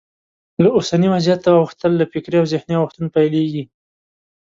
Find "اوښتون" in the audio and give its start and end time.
2.77-3.05